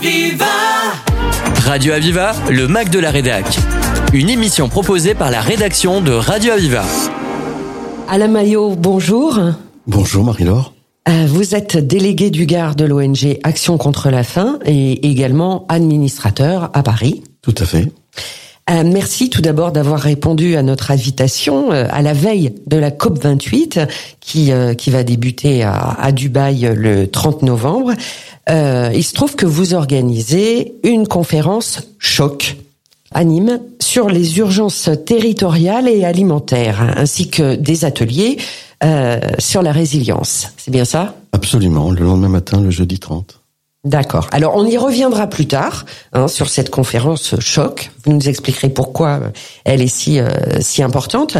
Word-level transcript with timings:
Aviva 0.00 0.46
Radio 1.66 1.92
Aviva, 1.92 2.32
le 2.50 2.66
Mac 2.68 2.88
de 2.88 2.98
la 2.98 3.10
Rédac. 3.10 3.44
Une 4.14 4.30
émission 4.30 4.70
proposée 4.70 5.14
par 5.14 5.30
la 5.30 5.42
rédaction 5.42 6.00
de 6.00 6.10
Radio 6.10 6.52
Aviva. 6.52 6.84
Alain 8.08 8.28
Maillot, 8.28 8.76
bonjour. 8.76 9.38
Bonjour 9.86 10.24
Marie-Laure. 10.24 10.72
Euh, 11.06 11.26
vous 11.28 11.54
êtes 11.54 11.76
délégué 11.76 12.30
du 12.30 12.46
Gard 12.46 12.76
de 12.76 12.86
l'ONG 12.86 13.38
Action 13.42 13.76
contre 13.76 14.08
la 14.08 14.22
faim 14.22 14.58
et 14.64 15.06
également 15.06 15.66
administrateur 15.68 16.70
à 16.72 16.82
Paris. 16.82 17.22
Tout 17.42 17.54
à 17.58 17.66
fait. 17.66 17.92
Euh, 18.68 18.82
merci 18.84 19.30
tout 19.30 19.40
d'abord 19.40 19.72
d'avoir 19.72 20.00
répondu 20.00 20.56
à 20.56 20.62
notre 20.62 20.90
invitation 20.90 21.72
euh, 21.72 21.86
à 21.90 22.02
la 22.02 22.12
veille 22.12 22.54
de 22.66 22.76
la 22.76 22.90
COP 22.90 23.18
28 23.18 23.80
qui 24.20 24.50
qui 24.76 24.90
va 24.90 25.02
débuter 25.02 25.62
à, 25.62 25.96
à 25.98 26.12
Dubaï 26.12 26.70
le 26.74 27.08
30 27.08 27.42
novembre. 27.42 27.92
il 28.48 29.04
se 29.04 29.12
trouve 29.12 29.34
que 29.36 29.46
vous 29.46 29.74
organisez 29.74 30.74
une 30.84 31.08
conférence 31.08 31.80
choc 31.98 32.56
à 33.12 33.24
Nîmes 33.24 33.60
sur 33.80 34.08
les 34.08 34.38
urgences 34.38 34.90
territoriales 35.04 35.88
et 35.88 36.04
alimentaires, 36.04 36.94
ainsi 36.96 37.28
que 37.28 37.56
des 37.56 37.84
ateliers 37.84 38.38
euh, 38.84 39.18
sur 39.38 39.62
la 39.62 39.72
résilience. 39.72 40.52
C'est 40.56 40.70
bien 40.70 40.84
ça? 40.84 41.14
Absolument, 41.32 41.90
le 41.90 42.04
lendemain 42.04 42.28
matin, 42.28 42.60
le 42.60 42.70
jeudi 42.70 42.98
30. 42.98 43.39
D'accord. 43.84 44.28
Alors 44.32 44.56
on 44.56 44.66
y 44.66 44.76
reviendra 44.76 45.26
plus 45.26 45.46
tard 45.46 45.86
hein, 46.12 46.28
sur 46.28 46.50
cette 46.50 46.68
conférence 46.68 47.40
choc. 47.40 47.90
Vous 48.04 48.12
nous 48.12 48.28
expliquerez 48.28 48.68
pourquoi 48.68 49.20
elle 49.64 49.80
est 49.80 49.86
si 49.86 50.20
euh, 50.20 50.28
si 50.60 50.82
importante. 50.82 51.38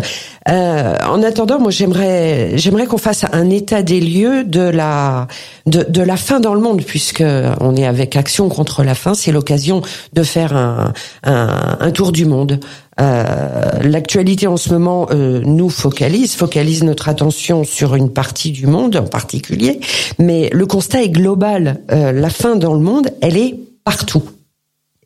Euh, 0.49 0.97
en 1.07 1.23
attendant, 1.23 1.59
moi 1.61 1.71
j'aimerais 1.71 2.57
j'aimerais 2.57 2.87
qu'on 2.87 2.97
fasse 2.97 3.27
un 3.31 3.51
état 3.51 3.83
des 3.83 4.01
lieux 4.01 4.45
de 4.45 4.63
la 4.63 5.27
de, 5.67 5.83
de 5.87 6.01
la 6.01 6.17
faim 6.17 6.41
dans 6.41 6.55
le 6.55 6.61
monde 6.61 6.83
puisque 6.83 7.23
on 7.61 7.77
est 7.77 7.87
avec 7.87 8.17
Action 8.17 8.49
contre 8.49 8.85
la 8.85 8.95
faim. 8.95 9.13
C'est 9.13 9.33
l'occasion 9.33 9.83
de 10.15 10.23
faire 10.23 10.57
un, 10.57 10.95
un, 11.25 11.77
un 11.79 11.91
tour 11.91 12.11
du 12.11 12.25
monde. 12.25 12.59
Euh, 13.01 13.71
L'actualité 13.83 14.47
en 14.47 14.57
ce 14.57 14.71
moment 14.73 15.09
euh, 15.11 15.41
nous 15.45 15.71
focalise, 15.71 16.35
focalise 16.35 16.85
notre 16.85 17.09
attention 17.09 17.65
sur 17.65 17.95
une 17.95 18.13
partie 18.13 18.53
du 18.53 18.67
monde 18.67 18.97
en 18.97 19.07
particulier, 19.07 19.81
mais 20.19 20.51
le 20.53 20.67
constat 20.67 21.03
est 21.03 21.09
global. 21.09 21.81
Euh, 21.91 22.13
la 22.13 22.31
faim 22.31 22.57
dans 22.57 22.75
le 22.75 22.81
monde, 22.81 23.09
elle 23.23 23.37
est 23.37 23.59
partout. 23.85 24.23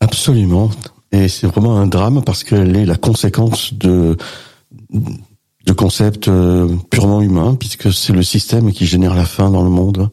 Absolument, 0.00 0.70
et 1.12 1.28
c'est 1.28 1.46
vraiment 1.46 1.78
un 1.78 1.86
drame 1.86 2.22
parce 2.24 2.42
qu'elle 2.42 2.76
est 2.76 2.86
la 2.86 2.96
conséquence 2.96 3.72
de 3.74 4.16
de 5.66 5.72
concepts 5.72 6.28
purement 6.90 7.22
humains, 7.22 7.54
puisque 7.54 7.90
c'est 7.90 8.12
le 8.12 8.22
système 8.22 8.70
qui 8.70 8.84
génère 8.84 9.14
la 9.14 9.24
faim 9.24 9.50
dans 9.50 9.62
le 9.62 9.70
monde 9.70 10.10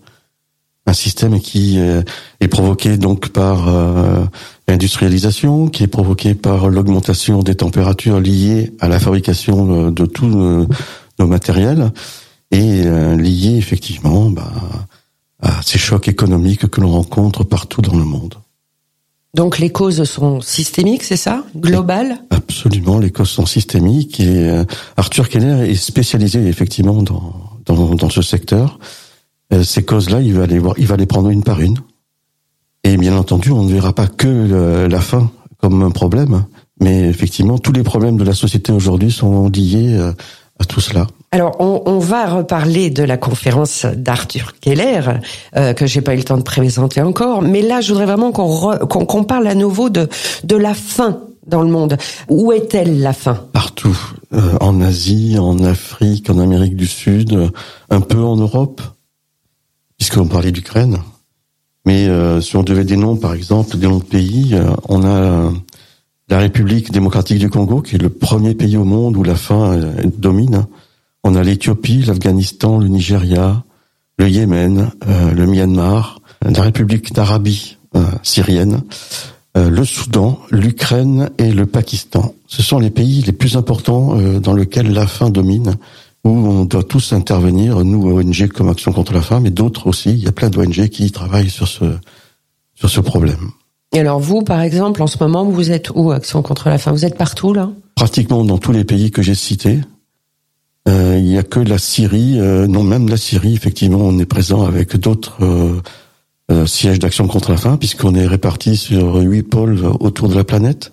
un 0.85 0.93
système 0.93 1.39
qui 1.39 1.79
euh, 1.79 2.01
est 2.39 2.47
provoqué 2.47 2.97
donc 2.97 3.29
par 3.29 3.67
euh, 3.67 4.25
l'industrialisation, 4.67 5.67
qui 5.67 5.83
est 5.83 5.87
provoqué 5.87 6.33
par 6.33 6.69
l'augmentation 6.69 7.43
des 7.43 7.55
températures 7.55 8.19
liées 8.19 8.73
à 8.79 8.87
la 8.87 8.99
fabrication 8.99 9.87
euh, 9.87 9.91
de 9.91 10.05
tous 10.05 10.27
nos 10.27 10.67
matériels 11.27 11.91
et 12.53 12.83
lié 13.15 13.55
effectivement 13.55 14.29
bah, 14.29 14.51
à 15.41 15.61
ces 15.61 15.77
chocs 15.77 16.09
économiques 16.09 16.67
que 16.67 16.81
l'on 16.81 16.91
rencontre 16.91 17.45
partout 17.45 17.81
dans 17.81 17.95
le 17.95 18.03
monde. 18.03 18.35
Donc 19.33 19.57
les 19.59 19.69
causes 19.69 20.03
sont 20.03 20.41
systémiques, 20.41 21.03
c'est 21.03 21.15
ça? 21.15 21.45
Globales? 21.55 22.21
Absolument, 22.29 22.99
les 22.99 23.09
causes 23.09 23.29
sont 23.29 23.45
systémiques 23.45 24.19
et 24.19 24.63
Arthur 24.97 25.29
Keller 25.29 25.69
est 25.69 25.75
spécialisé 25.75 26.45
effectivement 26.45 27.01
dans, 27.03 27.33
dans, 27.65 27.95
dans 27.95 28.09
ce 28.09 28.21
secteur. 28.21 28.79
Euh, 29.53 29.63
ces 29.63 29.83
causes-là, 29.83 30.21
il 30.21 30.33
va 30.33 30.45
les 30.45 30.59
voir, 30.59 30.75
il 30.77 30.87
va 30.87 30.97
les 30.97 31.05
prendre 31.05 31.29
une 31.29 31.43
par 31.43 31.61
une. 31.61 31.77
Et 32.83 32.97
bien 32.97 33.15
entendu, 33.15 33.51
on 33.51 33.63
ne 33.63 33.71
verra 33.71 33.93
pas 33.93 34.07
que 34.07 34.87
la 34.89 35.01
faim 35.01 35.29
comme 35.61 35.83
un 35.83 35.91
problème, 35.91 36.43
mais 36.79 37.07
effectivement, 37.07 37.59
tous 37.59 37.71
les 37.71 37.83
problèmes 37.83 38.17
de 38.17 38.23
la 38.23 38.33
société 38.33 38.71
aujourd'hui 38.71 39.11
sont 39.11 39.47
liés 39.49 39.95
euh, 39.95 40.11
à 40.59 40.65
tout 40.65 40.81
cela. 40.81 41.07
Alors, 41.31 41.55
on, 41.59 41.83
on, 41.85 41.99
va 41.99 42.25
reparler 42.25 42.89
de 42.89 43.03
la 43.03 43.15
conférence 43.15 43.85
d'Arthur 43.85 44.55
Keller 44.59 45.01
euh, 45.55 45.73
que 45.73 45.85
j'ai 45.85 46.01
pas 46.01 46.13
eu 46.13 46.17
le 46.17 46.23
temps 46.23 46.37
de 46.37 46.43
présenter 46.43 47.01
encore, 47.01 47.41
mais 47.41 47.61
là, 47.61 47.79
je 47.79 47.89
voudrais 47.89 48.07
vraiment 48.07 48.31
qu'on 48.31 48.77
qu'on 48.87 49.23
parle 49.23 49.47
à 49.47 49.55
nouveau 49.55 49.89
de 49.89 50.09
de 50.43 50.55
la 50.55 50.73
faim 50.73 51.19
dans 51.47 51.61
le 51.61 51.69
monde. 51.69 51.97
Où 52.27 52.51
est-elle 52.51 52.99
la 52.99 53.13
faim? 53.13 53.45
Partout, 53.53 53.97
euh, 54.33 54.57
en 54.59 54.81
Asie, 54.81 55.37
en 55.39 55.63
Afrique, 55.63 56.29
en 56.29 56.39
Amérique 56.39 56.75
du 56.75 56.87
Sud, 56.87 57.51
un 57.89 58.01
peu 58.01 58.19
en 58.19 58.35
Europe? 58.35 58.81
Puisqu'on 60.01 60.25
parlait 60.25 60.51
d'Ukraine. 60.51 60.97
Mais 61.85 62.07
euh, 62.07 62.41
si 62.41 62.55
on 62.55 62.63
devait 62.63 62.85
des 62.85 62.97
noms, 62.97 63.17
par 63.17 63.35
exemple, 63.35 63.77
des 63.77 63.85
noms 63.85 63.99
de 63.99 64.03
pays, 64.03 64.55
euh, 64.55 64.71
on 64.89 65.05
a 65.05 65.51
la 66.27 66.39
République 66.39 66.91
démocratique 66.91 67.37
du 67.37 67.51
Congo, 67.51 67.83
qui 67.83 67.97
est 67.97 68.01
le 68.01 68.09
premier 68.09 68.55
pays 68.55 68.77
au 68.77 68.83
monde 68.83 69.15
où 69.15 69.21
la 69.21 69.35
faim 69.35 69.73
euh, 69.73 69.93
domine. 70.17 70.65
On 71.23 71.35
a 71.35 71.43
l'Éthiopie, 71.43 72.01
l'Afghanistan, 72.01 72.79
le 72.79 72.87
Nigeria, 72.87 73.63
le 74.17 74.27
Yémen, 74.27 74.89
le 75.07 75.45
Myanmar, 75.45 76.19
la 76.43 76.63
République 76.63 77.13
d'Arabie 77.13 77.77
syrienne, 78.23 78.81
le 79.55 79.85
Soudan, 79.85 80.39
l'Ukraine 80.49 81.29
et 81.37 81.51
le 81.51 81.67
Pakistan. 81.67 82.33
Ce 82.47 82.63
sont 82.63 82.79
les 82.79 82.89
pays 82.89 83.21
les 83.21 83.33
plus 83.33 83.55
importants 83.55 84.17
dans 84.39 84.53
lesquels 84.53 84.91
la 84.91 85.05
faim 85.05 85.29
domine 85.29 85.75
où 86.23 86.29
on 86.29 86.65
doit 86.65 86.83
tous 86.83 87.13
intervenir, 87.13 87.83
nous 87.83 88.11
ONG 88.11 88.47
comme 88.49 88.69
Action 88.69 88.91
contre 88.91 89.13
la 89.13 89.21
faim, 89.21 89.39
mais 89.39 89.49
d'autres 89.49 89.87
aussi. 89.87 90.11
Il 90.11 90.19
y 90.19 90.27
a 90.27 90.31
plein 90.31 90.49
d'ONG 90.49 90.87
qui 90.89 91.11
travaillent 91.11 91.49
sur 91.49 91.67
ce 91.67 91.85
sur 92.75 92.89
ce 92.89 92.99
problème. 92.99 93.51
Et 93.93 93.99
alors 93.99 94.19
vous, 94.19 94.41
par 94.41 94.61
exemple, 94.61 95.01
en 95.03 95.07
ce 95.07 95.17
moment, 95.21 95.43
vous 95.43 95.71
êtes 95.71 95.91
où 95.93 96.11
Action 96.11 96.41
contre 96.41 96.69
la 96.69 96.77
faim? 96.77 96.91
Vous 96.91 97.05
êtes 97.05 97.17
partout 97.17 97.53
là? 97.53 97.69
Pratiquement 97.95 98.43
dans 98.45 98.57
tous 98.57 98.71
les 98.71 98.83
pays 98.83 99.11
que 99.11 99.21
j'ai 99.21 99.35
cités. 99.35 99.79
Euh, 100.87 101.17
il 101.19 101.25
n'y 101.25 101.37
a 101.37 101.43
que 101.43 101.59
la 101.59 101.77
Syrie, 101.77 102.39
euh, 102.39 102.65
non 102.67 102.83
même 102.83 103.07
la 103.07 103.17
Syrie, 103.17 103.53
effectivement, 103.53 103.99
on 103.99 104.17
est 104.17 104.25
présent 104.25 104.63
avec 104.63 104.95
d'autres 104.95 105.43
euh, 105.43 105.81
euh 106.51 106.65
sièges 106.65 106.97
d'action 106.97 107.27
contre 107.27 107.51
la 107.51 107.57
faim, 107.57 107.77
puisqu'on 107.77 108.15
est 108.15 108.25
répartis 108.25 108.77
sur 108.77 109.17
huit 109.17 109.43
pôles 109.43 109.85
autour 109.99 110.27
de 110.29 110.35
la 110.35 110.43
planète. 110.43 110.91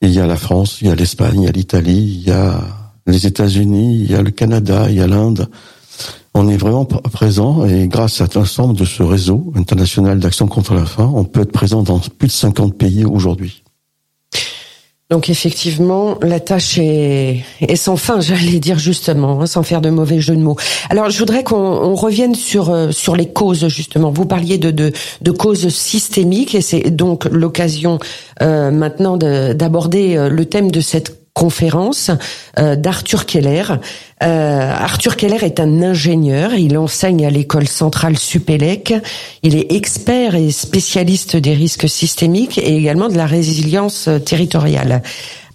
il 0.00 0.10
y 0.10 0.18
a 0.18 0.26
la 0.26 0.36
France, 0.36 0.78
il 0.80 0.88
y 0.88 0.90
a 0.90 0.96
l'Espagne, 0.96 1.42
il 1.42 1.44
y 1.44 1.48
a 1.48 1.52
l'Italie, 1.52 2.20
il 2.22 2.28
y 2.28 2.32
a 2.32 2.60
les 3.06 3.26
États-Unis, 3.26 4.04
il 4.04 4.10
y 4.10 4.14
a 4.14 4.22
le 4.22 4.30
Canada, 4.30 4.86
il 4.88 4.96
y 4.96 5.00
a 5.00 5.06
l'Inde. 5.06 5.48
On 6.34 6.48
est 6.48 6.56
vraiment 6.56 6.84
présent 6.84 7.64
et 7.64 7.88
grâce 7.88 8.20
à 8.20 8.26
l'ensemble 8.34 8.76
de 8.76 8.84
ce 8.84 9.02
réseau 9.02 9.52
international 9.56 10.20
d'action 10.20 10.46
contre 10.46 10.74
la 10.74 10.86
faim, 10.86 11.10
on 11.14 11.24
peut 11.24 11.40
être 11.40 11.52
présent 11.52 11.82
dans 11.82 11.98
plus 11.98 12.28
de 12.28 12.32
50 12.32 12.76
pays 12.76 13.04
aujourd'hui. 13.04 13.64
Donc 15.10 15.28
effectivement, 15.28 16.18
la 16.22 16.38
tâche 16.38 16.78
est, 16.78 17.42
sans 17.74 17.96
fin, 17.96 18.20
j'allais 18.20 18.60
dire 18.60 18.78
justement, 18.78 19.42
hein, 19.42 19.46
sans 19.46 19.64
faire 19.64 19.80
de 19.80 19.90
mauvais 19.90 20.20
jeu 20.20 20.36
de 20.36 20.40
mots. 20.40 20.56
Alors 20.88 21.10
je 21.10 21.18
voudrais 21.18 21.42
qu'on 21.42 21.96
revienne 21.96 22.36
sur 22.36 22.70
euh, 22.70 22.92
sur 22.92 23.16
les 23.16 23.26
causes 23.26 23.66
justement. 23.66 24.12
Vous 24.12 24.24
parliez 24.24 24.56
de 24.56 24.70
de, 24.70 24.92
de 25.20 25.30
causes 25.32 25.68
systémiques 25.68 26.54
et 26.54 26.60
c'est 26.60 26.90
donc 26.90 27.24
l'occasion 27.24 27.98
euh, 28.40 28.70
maintenant 28.70 29.16
d'aborder 29.16 30.16
euh, 30.16 30.28
le 30.28 30.44
thème 30.44 30.70
de 30.70 30.80
cette 30.80 31.19
conférence 31.34 32.10
euh, 32.58 32.76
d'Arthur 32.76 33.26
Keller. 33.26 33.64
Euh, 34.22 34.72
Arthur 34.72 35.16
Keller 35.16 35.44
est 35.44 35.60
un 35.60 35.82
ingénieur, 35.82 36.54
il 36.54 36.76
enseigne 36.76 37.24
à 37.24 37.30
l'école 37.30 37.68
centrale 37.68 38.18
Supélec, 38.18 38.94
il 39.42 39.56
est 39.56 39.72
expert 39.72 40.34
et 40.34 40.50
spécialiste 40.50 41.36
des 41.36 41.54
risques 41.54 41.88
systémiques 41.88 42.58
et 42.58 42.76
également 42.76 43.08
de 43.08 43.16
la 43.16 43.26
résilience 43.26 44.08
territoriale. 44.24 45.02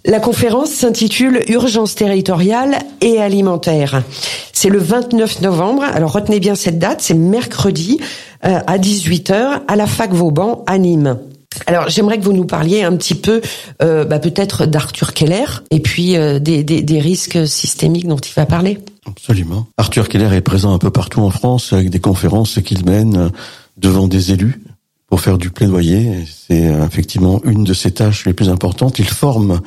La 0.06 0.20
conférence 0.20 0.70
s'intitule 0.70 1.42
Urgence 1.48 1.96
territoriale 1.96 2.78
et 3.00 3.18
alimentaire. 3.18 4.04
C'est 4.52 4.68
le 4.68 4.78
29 4.78 5.40
novembre, 5.40 5.82
alors 5.82 6.12
retenez 6.12 6.38
bien 6.38 6.54
cette 6.54 6.78
date, 6.78 7.00
c'est 7.00 7.14
mercredi 7.14 7.98
euh, 8.44 8.60
à 8.68 8.78
18h 8.78 9.62
à 9.66 9.74
la 9.74 9.86
fac 9.88 10.12
Vauban 10.12 10.62
à 10.68 10.78
Nîmes. 10.78 11.18
Alors 11.66 11.88
j'aimerais 11.88 12.18
que 12.18 12.24
vous 12.24 12.32
nous 12.32 12.44
parliez 12.44 12.82
un 12.82 12.96
petit 12.96 13.14
peu 13.14 13.40
euh, 13.82 14.04
bah, 14.04 14.18
peut-être 14.18 14.66
d'Arthur 14.66 15.14
Keller 15.14 15.46
et 15.70 15.80
puis 15.80 16.16
euh, 16.16 16.38
des, 16.38 16.64
des, 16.64 16.82
des, 16.82 17.00
risques 17.00 17.46
systémiques 17.46 18.06
dont 18.06 18.16
il 18.16 18.32
va 18.34 18.46
parler. 18.46 18.78
Absolument. 19.06 19.66
Arthur 19.76 20.08
Keller 20.08 20.34
est 20.34 20.40
présent 20.40 20.72
un 20.74 20.78
peu 20.78 20.90
partout 20.90 21.20
en 21.20 21.30
France 21.30 21.72
avec 21.72 21.90
des 21.90 22.00
conférences 22.00 22.60
qu'il 22.60 22.84
mène 22.84 23.30
devant 23.76 24.08
des 24.08 24.32
élus 24.32 24.60
pour 25.08 25.20
faire 25.20 25.38
du 25.38 25.50
plaidoyer. 25.50 26.24
C'est 26.48 26.66
euh, 26.66 26.86
effectivement 26.86 27.40
une 27.44 27.64
de 27.64 27.74
ses 27.74 27.92
tâches 27.92 28.26
les 28.26 28.34
plus 28.34 28.48
importantes. 28.48 28.98
Il 28.98 29.08
forme 29.08 29.60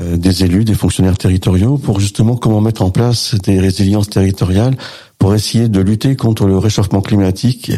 des 0.00 0.44
élus, 0.44 0.64
des 0.64 0.74
fonctionnaires 0.74 1.18
territoriaux 1.18 1.76
pour 1.76 1.98
justement 1.98 2.36
comment 2.36 2.60
mettre 2.60 2.82
en 2.82 2.90
place 2.90 3.34
des 3.34 3.58
résiliences 3.58 4.08
territoriales 4.08 4.76
pour 5.18 5.34
essayer 5.34 5.68
de 5.68 5.80
lutter 5.80 6.14
contre 6.14 6.46
le 6.46 6.56
réchauffement 6.56 7.00
climatique 7.00 7.72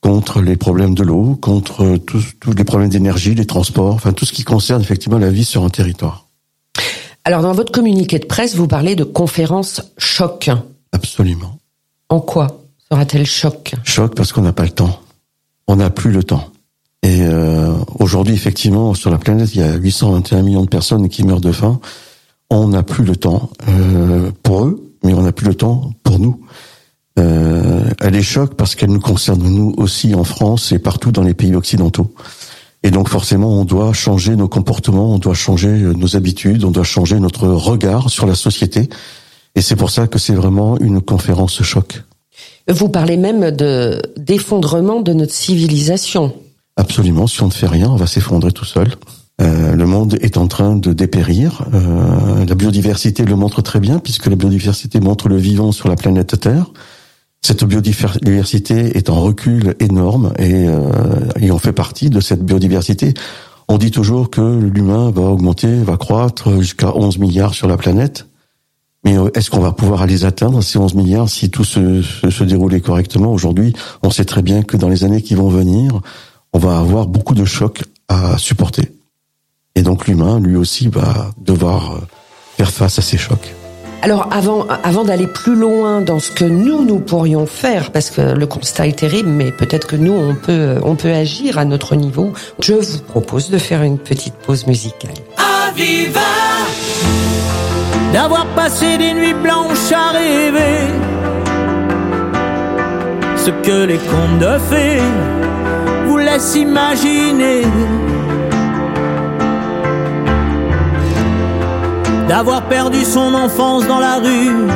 contre 0.00 0.40
les 0.40 0.56
problèmes 0.56 0.94
de 0.94 1.02
l'eau, 1.02 1.36
contre 1.40 1.96
tous, 1.98 2.24
tous 2.40 2.52
les 2.52 2.64
problèmes 2.64 2.88
d'énergie, 2.88 3.34
les 3.34 3.46
transports, 3.46 3.94
enfin 3.94 4.12
tout 4.12 4.24
ce 4.24 4.32
qui 4.32 4.44
concerne 4.44 4.80
effectivement 4.80 5.18
la 5.18 5.30
vie 5.30 5.44
sur 5.44 5.64
un 5.64 5.68
territoire. 5.68 6.26
Alors 7.24 7.42
dans 7.42 7.52
votre 7.52 7.70
communiqué 7.70 8.18
de 8.18 8.24
presse, 8.24 8.54
vous 8.54 8.66
parlez 8.66 8.96
de 8.96 9.04
conférence 9.04 9.82
choc. 9.98 10.50
Absolument. 10.92 11.58
En 12.08 12.20
quoi 12.20 12.62
sera-t-elle 12.90 13.26
choc? 13.26 13.74
Choc 13.84 14.14
parce 14.14 14.32
qu'on 14.32 14.42
n'a 14.42 14.52
pas 14.52 14.64
le 14.64 14.70
temps. 14.70 15.00
On 15.68 15.76
n'a 15.76 15.90
plus 15.90 16.10
le 16.10 16.24
temps. 16.24 16.50
Et 17.02 17.20
euh, 17.22 17.72
aujourd'hui, 17.98 18.34
effectivement, 18.34 18.94
sur 18.94 19.10
la 19.10 19.18
planète, 19.18 19.54
il 19.54 19.60
y 19.60 19.64
a 19.64 19.74
821 19.74 20.42
millions 20.42 20.64
de 20.64 20.68
personnes 20.68 21.08
qui 21.08 21.24
meurent 21.24 21.40
de 21.40 21.52
faim. 21.52 21.80
On 22.50 22.68
n'a 22.68 22.82
plus 22.82 23.04
le 23.04 23.16
temps 23.16 23.50
euh, 23.68 24.30
pour 24.42 24.64
eux, 24.64 24.92
mais 25.04 25.14
on 25.14 25.22
n'a 25.22 25.32
plus 25.32 25.46
le 25.46 25.54
temps 25.54 25.92
pour 26.02 26.18
nous. 26.18 26.40
Euh, 27.20 27.90
elle 28.00 28.16
est 28.16 28.22
choc 28.22 28.54
parce 28.54 28.74
qu'elle 28.74 28.90
nous 28.90 29.00
concerne 29.00 29.42
nous 29.42 29.74
aussi 29.76 30.14
en 30.14 30.24
France 30.24 30.72
et 30.72 30.78
partout 30.78 31.12
dans 31.12 31.22
les 31.22 31.34
pays 31.34 31.54
occidentaux. 31.54 32.12
Et 32.82 32.90
donc 32.90 33.08
forcément, 33.08 33.60
on 33.60 33.64
doit 33.64 33.92
changer 33.92 34.36
nos 34.36 34.48
comportements, 34.48 35.12
on 35.12 35.18
doit 35.18 35.34
changer 35.34 35.68
nos 35.68 36.16
habitudes, 36.16 36.64
on 36.64 36.70
doit 36.70 36.84
changer 36.84 37.20
notre 37.20 37.46
regard 37.46 38.08
sur 38.08 38.26
la 38.26 38.34
société. 38.34 38.88
Et 39.54 39.60
c'est 39.60 39.76
pour 39.76 39.90
ça 39.90 40.06
que 40.06 40.18
c'est 40.18 40.34
vraiment 40.34 40.78
une 40.78 41.00
conférence 41.00 41.62
choc. 41.62 42.02
Vous 42.68 42.88
parlez 42.88 43.16
même 43.16 43.50
de 43.50 44.00
d'effondrement 44.16 45.00
de 45.00 45.12
notre 45.12 45.34
civilisation. 45.34 46.32
Absolument. 46.76 47.26
Si 47.26 47.42
on 47.42 47.46
ne 47.46 47.52
fait 47.52 47.66
rien, 47.66 47.90
on 47.90 47.96
va 47.96 48.06
s'effondrer 48.06 48.52
tout 48.52 48.64
seul. 48.64 48.88
Euh, 49.40 49.74
le 49.74 49.86
monde 49.86 50.18
est 50.20 50.36
en 50.36 50.46
train 50.46 50.76
de 50.76 50.92
dépérir. 50.92 51.64
Euh, 51.74 52.44
la 52.44 52.54
biodiversité 52.54 53.24
le 53.24 53.36
montre 53.36 53.62
très 53.62 53.80
bien, 53.80 53.98
puisque 53.98 54.26
la 54.26 54.36
biodiversité 54.36 55.00
montre 55.00 55.28
le 55.28 55.36
vivant 55.36 55.72
sur 55.72 55.88
la 55.88 55.96
planète 55.96 56.38
Terre. 56.40 56.70
Cette 57.42 57.64
biodiversité 57.64 58.96
est 58.98 59.08
en 59.08 59.20
recul 59.20 59.74
énorme 59.80 60.32
et, 60.38 60.66
euh, 60.68 61.28
et 61.40 61.50
on 61.50 61.58
fait 61.58 61.72
partie 61.72 62.10
de 62.10 62.20
cette 62.20 62.44
biodiversité. 62.44 63.14
On 63.68 63.78
dit 63.78 63.90
toujours 63.90 64.30
que 64.30 64.40
l'humain 64.40 65.10
va 65.10 65.22
augmenter, 65.22 65.82
va 65.82 65.96
croître 65.96 66.60
jusqu'à 66.60 66.94
11 66.94 67.18
milliards 67.18 67.54
sur 67.54 67.68
la 67.68 67.76
planète. 67.76 68.26
Mais 69.04 69.16
euh, 69.16 69.30
est-ce 69.34 69.50
qu'on 69.50 69.60
va 69.60 69.72
pouvoir 69.72 70.06
les 70.06 70.24
atteindre, 70.24 70.62
ces 70.62 70.78
11 70.78 70.94
milliards, 70.94 71.28
si 71.28 71.50
tout 71.50 71.64
se, 71.64 72.02
se, 72.02 72.44
déroulait 72.44 72.80
correctement 72.80 73.32
Aujourd'hui, 73.32 73.72
on 74.02 74.10
sait 74.10 74.24
très 74.24 74.42
bien 74.42 74.62
que 74.62 74.76
dans 74.76 74.88
les 74.88 75.04
années 75.04 75.22
qui 75.22 75.34
vont 75.34 75.48
venir, 75.48 76.00
on 76.52 76.58
va 76.58 76.78
avoir 76.78 77.06
beaucoup 77.06 77.34
de 77.34 77.44
chocs 77.44 77.84
à 78.08 78.36
supporter. 78.38 78.92
Et 79.74 79.82
donc 79.82 80.06
l'humain, 80.06 80.40
lui 80.40 80.56
aussi, 80.56 80.88
va 80.88 81.30
devoir 81.38 81.92
euh, 81.92 82.00
faire 82.56 82.70
face 82.70 82.98
à 82.98 83.02
ces 83.02 83.16
chocs. 83.16 83.54
Alors 84.02 84.28
avant, 84.30 84.66
avant 84.82 85.04
d'aller 85.04 85.26
plus 85.26 85.54
loin 85.54 86.00
dans 86.00 86.20
ce 86.20 86.30
que 86.30 86.44
nous 86.44 86.84
nous 86.84 87.00
pourrions 87.00 87.44
faire, 87.46 87.92
parce 87.92 88.10
que 88.10 88.22
le 88.22 88.46
constat 88.46 88.86
est 88.86 88.98
terrible, 88.98 89.28
mais 89.28 89.52
peut-être 89.52 89.86
que 89.86 89.96
nous 89.96 90.12
on 90.12 90.34
peut 90.34 90.76
on 90.82 90.96
peut 90.96 91.12
agir 91.12 91.58
à 91.58 91.66
notre 91.66 91.96
niveau. 91.96 92.32
Je 92.60 92.72
vous 92.72 92.98
propose 93.00 93.50
de 93.50 93.58
faire 93.58 93.82
une 93.82 93.98
petite 93.98 94.34
pause 94.34 94.66
musicale. 94.66 95.12
Aviva 95.36 96.20
d'avoir 98.12 98.46
passé 98.54 98.96
des 98.96 99.12
nuits 99.12 99.34
blanches 99.34 99.92
à 99.92 100.12
rêver 100.12 100.88
ce 103.36 103.50
que 103.50 103.84
les 103.86 103.98
contes 103.98 104.38
de 104.38 104.58
fées 104.70 105.02
vous 106.06 106.18
laissent 106.18 106.56
imaginer. 106.56 107.62
D'avoir 112.30 112.62
perdu 112.62 113.04
son 113.04 113.34
enfance 113.34 113.88
dans 113.88 113.98
la 113.98 114.14
rue, 114.26 114.68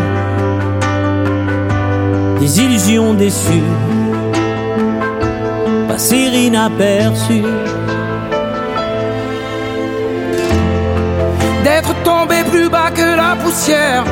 des 2.40 2.60
illusions 2.60 3.14
déçues, 3.14 3.70
passer 5.86 6.16
inaperçues. 6.46 7.44
d'être 11.64 11.94
tombé 12.02 12.42
plus 12.50 12.68
bas 12.68 12.90
que 12.90 13.16
la 13.16 13.36
poussière 13.42 14.04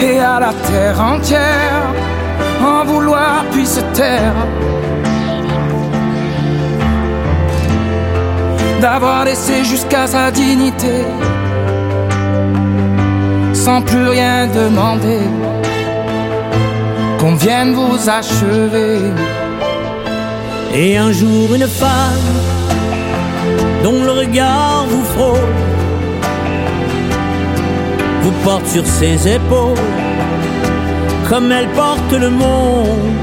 et 0.00 0.18
à 0.18 0.38
la 0.40 0.52
terre 0.68 1.00
entière 1.00 1.82
en 2.62 2.84
vouloir 2.84 3.44
puis 3.50 3.66
se 3.66 3.80
taire. 3.92 4.34
D'avoir 8.80 9.24
laissé 9.24 9.64
jusqu'à 9.64 10.06
sa 10.06 10.30
dignité 10.30 11.04
sans 13.64 13.82
plus 13.82 14.08
rien 14.08 14.46
demander 14.46 15.20
qu'on 17.18 17.34
vienne 17.34 17.74
vous 17.74 18.08
achever. 18.08 18.98
Et 20.74 20.96
un 20.96 21.12
jour 21.12 21.54
une 21.54 21.66
femme 21.66 22.28
dont 23.84 24.02
le 24.02 24.12
regard 24.12 24.86
vous 24.88 25.04
frôle, 25.04 25.54
vous 28.22 28.32
porte 28.44 28.66
sur 28.66 28.86
ses 28.86 29.16
épaules, 29.36 29.86
comme 31.28 31.52
elle 31.52 31.68
porte 31.70 32.12
le 32.12 32.30
monde, 32.30 33.16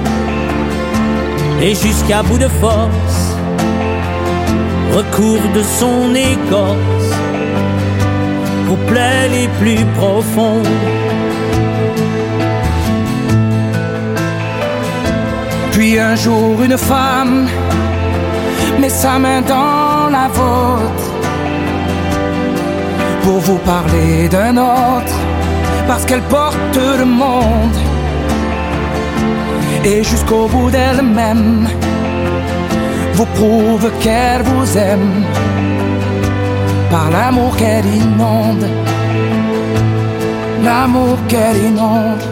et 1.62 1.74
jusqu'à 1.74 2.21
bout 2.24 2.38
de 2.38 2.50
force, 2.62 3.26
recourt 4.97 5.47
de 5.53 5.63
son 5.79 6.15
écorce, 6.15 7.11
vous 8.65 8.79
plaies 8.89 9.29
les 9.38 9.47
plus 9.59 9.85
profondes. 9.99 10.75
Puis 15.73 15.99
un 15.99 16.15
jour 16.15 16.63
une 16.63 16.77
femme 16.77 17.47
met 18.79 18.89
sa 18.89 19.19
main 19.19 19.41
dans 19.41 20.09
la 20.17 20.27
vôtre 20.39 21.07
pour 23.23 23.39
vous 23.47 23.59
parler 23.73 24.27
d'un 24.29 24.55
autre, 24.57 25.17
parce 25.88 26.05
qu'elle 26.05 26.25
porte 26.38 26.79
le 27.01 27.05
monde 27.05 27.77
et 29.85 30.03
jusqu'au 30.03 30.47
bout 30.47 30.71
d'elle-même 30.71 31.67
vous 33.17 33.25
prouve 33.25 33.89
qu'elle 33.99 34.43
vous 34.43 34.77
aime. 34.77 35.25
Par 36.91 37.09
l'amour 37.09 37.55
qu'elle 37.57 37.85
inonde, 37.85 38.67
l'amour 40.63 41.17
qu'elle 41.27 41.57
inonde. 41.71 42.23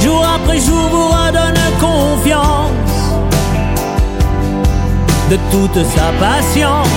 Jour 0.00 0.24
après 0.36 0.60
jour 0.60 0.88
vous 0.94 1.08
redonne 1.08 1.64
confiance. 1.80 2.94
De 5.28 5.38
toute 5.50 5.84
sa 5.96 6.08
patience, 6.20 6.88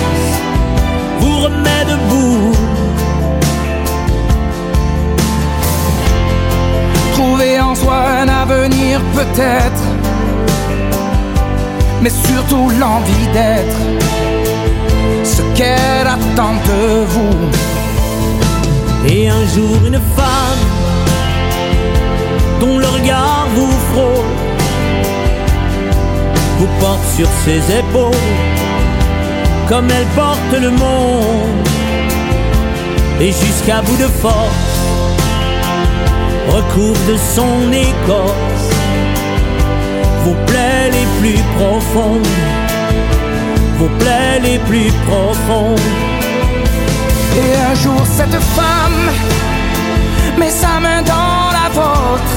vous 1.18 1.38
remet 1.40 1.84
debout. 1.92 2.52
Trouver 7.14 7.60
en 7.60 7.74
soi 7.74 7.98
un 8.22 8.28
avenir 8.28 9.00
peut-être, 9.14 9.82
mais 12.02 12.10
surtout 12.10 12.70
l'envie 12.80 13.26
d'être 13.32 13.80
ce 15.24 15.42
qu'elle 15.54 16.06
attend 16.06 16.54
de 16.66 17.04
vous. 17.06 17.50
Et 19.08 19.28
un 19.28 19.46
jour 19.54 19.76
une 19.86 20.00
femme 20.16 20.64
dont 22.60 22.78
le 22.78 22.86
regard 22.86 23.46
vous 23.54 23.70
frôle 23.92 24.24
vous 26.58 26.68
porte 26.80 27.06
sur 27.16 27.28
ses 27.44 27.78
épaules, 27.78 28.32
comme 29.68 29.88
elle 29.90 30.06
porte 30.16 30.60
le 30.60 30.70
monde, 30.70 31.68
et 33.20 33.30
jusqu'à 33.30 33.82
bout 33.82 33.96
de 33.96 34.08
force, 34.08 34.76
recouvre 36.48 37.12
de 37.12 37.16
son 37.34 37.72
écorce 37.72 38.75
vos 40.26 40.34
plaies 40.46 40.90
les 40.90 41.06
plus 41.20 41.40
profondes, 41.56 42.34
vos 43.78 43.92
plaies 44.00 44.40
les 44.42 44.58
plus 44.68 44.90
profondes. 45.08 45.88
Et 47.42 47.50
un 47.70 47.74
jour 47.82 48.00
cette 48.18 48.40
femme 48.58 49.02
met 50.36 50.50
sa 50.50 50.80
main 50.84 51.02
dans 51.14 51.42
la 51.58 51.66
vôtre 51.78 52.36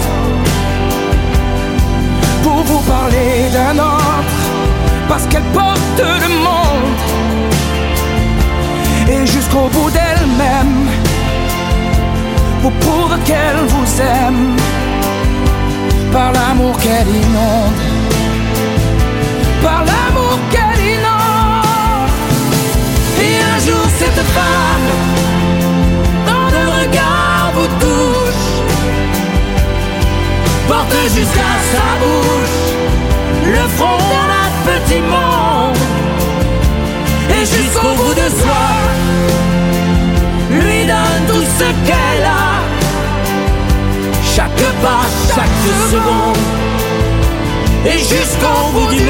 pour 2.43 2.59
vous 2.69 2.81
parler 2.93 3.33
d'un 3.55 3.75
autre, 3.95 4.39
parce 5.09 5.25
qu'elle 5.29 5.49
porte 5.61 6.01
le 6.23 6.29
monde. 6.47 7.01
Et 9.13 9.25
jusqu'au 9.25 9.67
bout 9.75 9.89
d'elle-même, 9.97 10.77
vous 12.61 12.73
prouve 12.83 13.15
qu'elle 13.25 13.61
vous 13.73 13.89
aime, 14.01 14.55
par 16.11 16.31
l'amour 16.31 16.77
qu'elle 16.79 17.07
inonde, 17.07 17.81
par 19.61 19.83
l'amour 19.89 20.39
qu'elle 20.51 20.81
inonde. 20.95 22.11
Et 23.21 23.37
un 23.53 23.59
jour, 23.65 23.85
cette 23.99 24.23
femme, 24.37 24.89
dans 26.25 26.49
le 26.55 26.63
regard, 26.79 27.51
vous 27.55 27.67
touche 27.79 28.19
porte 30.69 30.95
jusqu'à 31.15 31.53
sa 31.71 31.87
bouche 32.01 32.59
le 33.55 33.63
front 33.77 34.01
d'un 34.11 34.49
petit 34.69 35.01
monde. 35.01 35.77
Et 37.35 37.45
jusqu'au 37.45 37.91
bout 37.99 38.13
de 38.13 38.27
soi 38.41 38.67
lui 40.51 40.85
donne 40.85 41.23
tout 41.27 41.45
ce 41.59 41.67
qu'elle 41.85 42.25
a. 42.25 42.49
Chaque 44.35 44.65
pas, 44.83 45.05
et 47.85 47.97
jusqu'au 47.97 48.71
bout 48.73 48.93
du. 48.93 49.09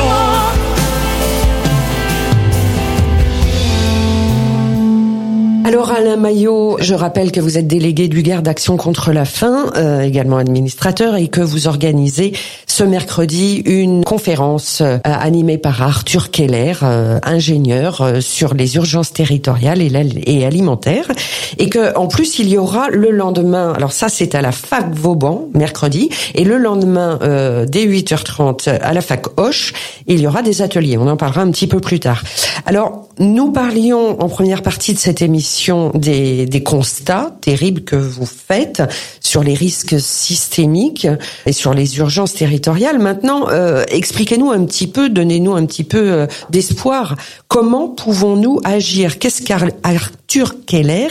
Alors 5.70 5.92
Alain 5.92 6.16
Maillot, 6.16 6.78
je 6.80 6.96
rappelle 6.96 7.32
que 7.32 7.40
vous 7.40 7.60
êtes 7.60 7.68
délégué 7.68 8.08
du 8.08 8.24
Garde 8.24 8.44
d'Action 8.44 8.76
contre 8.76 9.12
la 9.12 9.24
faim, 9.24 9.72
euh, 9.76 10.02
également 10.02 10.38
administrateur, 10.38 11.16
et 11.16 11.28
que 11.28 11.42
vous 11.42 11.68
organisez 11.68 12.34
ce 12.80 12.86
mercredi 12.86 13.62
une 13.66 14.06
conférence 14.06 14.80
euh, 14.80 15.00
animée 15.04 15.58
par 15.58 15.82
Arthur 15.82 16.32
Keller, 16.32 16.76
euh, 16.84 17.20
ingénieur 17.24 18.10
sur 18.22 18.54
les 18.54 18.78
urgences 18.78 19.12
territoriales 19.12 19.82
et, 19.82 20.46
alimentaires, 20.46 21.12
et 21.58 21.68
que 21.68 21.94
en 21.98 22.08
plus 22.08 22.40
il 22.40 22.48
y 22.48 22.58
aura 22.58 22.88
le 22.88 23.12
lendemain, 23.12 23.74
alors 23.76 23.92
ça 23.92 24.08
c'est 24.08 24.34
à 24.34 24.40
la 24.40 24.54
fac 24.54 24.94
Vauban 24.94 25.50
mercredi, 25.54 26.10
et 26.36 26.46
le 26.46 26.58
lendemain 26.58 27.20
dès 27.68 27.86
8h30 27.86 28.70
à 28.70 28.94
la 28.94 29.02
fac 29.02 29.26
Hoche, 29.38 29.74
il 30.08 30.22
y 30.22 30.28
aura 30.28 30.42
des 30.42 30.62
ateliers. 30.62 30.98
On 30.98 31.08
en 31.10 31.18
parlera 31.18 31.42
un 31.42 31.52
petit 31.52 31.68
peu 31.68 31.82
plus 31.82 32.00
tard. 32.00 32.24
Alors 32.66 33.10
nous 33.20 33.52
parlions 33.52 34.22
en 34.22 34.30
première 34.30 34.62
partie 34.62 34.94
de 34.94 35.00
cette 35.00 35.22
émission 35.22 35.92
des, 35.96 36.46
des 36.46 36.64
constats 36.64 37.36
terribles 37.42 37.82
que 37.82 37.98
vous 37.98 38.26
faites 38.26 38.82
sur 39.20 39.44
les 39.44 39.54
risques 39.54 40.00
systémiques 40.00 41.08
et 41.46 41.52
sur 41.52 41.74
les 41.74 41.98
urgences 41.98 42.36
territoriales. 42.36 42.69
Maintenant, 43.00 43.50
euh, 43.50 43.84
expliquez-nous 43.90 44.52
un 44.52 44.66
petit 44.66 44.88
peu, 44.88 45.10
donnez-nous 45.10 45.54
un 45.54 45.66
petit 45.66 45.84
peu 45.84 46.12
euh, 46.12 46.28
d'espoir. 46.50 47.16
Comment 47.48 47.88
pouvons-nous 47.88 48.60
agir? 48.64 49.20
Qu'est-ce 49.20 49.42
qu'Arthur 49.42 50.66
Keller 50.66 51.08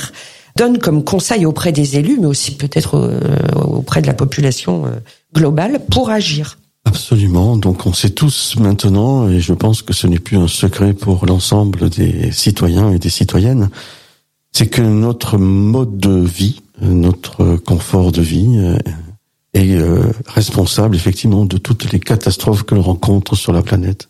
donne 0.56 0.78
comme 0.78 1.04
conseil 1.04 1.46
auprès 1.46 1.72
des 1.72 1.96
élus, 1.96 2.18
mais 2.20 2.26
aussi 2.26 2.56
peut-être 2.56 2.96
euh, 2.96 3.20
auprès 3.54 4.02
de 4.02 4.06
la 4.06 4.14
population 4.14 4.84
globale, 5.34 5.80
pour 5.90 6.10
agir? 6.10 6.58
Absolument. 6.84 7.56
Donc 7.56 7.86
on 7.86 7.92
sait 7.92 8.10
tous 8.10 8.56
maintenant, 8.58 9.28
et 9.28 9.40
je 9.40 9.52
pense 9.52 9.82
que 9.82 9.92
ce 9.92 10.06
n'est 10.06 10.18
plus 10.18 10.36
un 10.36 10.48
secret 10.48 10.94
pour 10.94 11.26
l'ensemble 11.26 11.90
des 11.90 12.32
citoyens 12.32 12.90
et 12.92 12.98
des 12.98 13.10
citoyennes, 13.10 13.68
c'est 14.52 14.68
que 14.68 14.82
notre 14.82 15.38
mode 15.38 15.98
de 15.98 16.20
vie, 16.20 16.62
notre 16.80 17.56
confort 17.56 18.12
de 18.12 18.22
vie 18.22 18.58
est 19.54 19.76
euh, 19.76 20.12
responsable 20.26 20.96
effectivement 20.96 21.44
de 21.44 21.58
toutes 21.58 21.90
les 21.92 22.00
catastrophes 22.00 22.64
que 22.64 22.74
l'on 22.74 22.82
rencontre 22.82 23.34
sur 23.34 23.52
la 23.52 23.62
planète. 23.62 24.08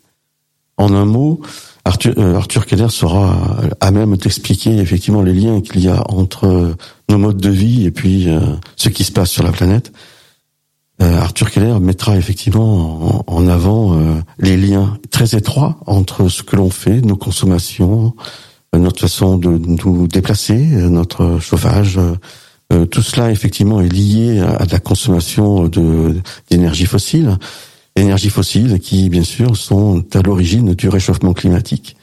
En 0.77 0.93
un 0.93 1.05
mot, 1.05 1.41
Arthur, 1.85 2.13
euh, 2.17 2.35
Arthur 2.35 2.65
Keller 2.65 2.89
sera 2.89 3.37
à 3.79 3.91
même 3.91 4.15
d'expliquer 4.17 4.77
effectivement 4.77 5.21
les 5.21 5.33
liens 5.33 5.61
qu'il 5.61 5.81
y 5.81 5.89
a 5.89 6.03
entre 6.09 6.75
nos 7.09 7.17
modes 7.17 7.39
de 7.39 7.49
vie 7.49 7.85
et 7.85 7.91
puis 7.91 8.27
ce 8.75 8.89
qui 8.89 9.03
se 9.03 9.11
passe 9.11 9.31
sur 9.31 9.43
la 9.43 9.51
planète. 9.51 9.91
Arthur 11.01 11.49
Keller 11.49 11.79
mettra 11.79 12.17
effectivement 12.17 13.23
en, 13.25 13.47
avant 13.47 13.97
les 14.37 14.57
liens 14.57 14.97
très 15.11 15.33
étroits 15.33 15.77
entre 15.85 16.27
ce 16.27 16.43
que 16.43 16.57
l'on 16.57 16.69
fait, 16.69 17.01
nos 17.01 17.15
consommations, 17.15 18.13
notre 18.77 18.99
façon 18.99 19.37
de 19.37 19.49
nous 19.49 20.07
déplacer, 20.07 20.57
notre 20.57 21.39
chauffage, 21.39 21.97
euh, 22.71 22.85
tout 22.85 23.01
cela 23.01 23.31
effectivement 23.31 23.81
est 23.81 23.89
lié 23.89 24.39
à 24.39 24.65
la 24.65 24.79
consommation 24.79 25.67
de 25.67 26.15
d'énergie 26.49 26.85
fossile, 26.85 27.37
énergies 27.95 28.29
fossiles 28.29 28.79
qui 28.79 29.09
bien 29.09 29.23
sûr 29.23 29.57
sont 29.57 30.03
à 30.13 30.21
l'origine 30.21 30.75
du 30.75 30.87
réchauffement 30.87 31.33
climatique. 31.33 31.95